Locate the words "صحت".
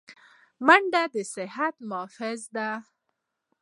1.33-1.75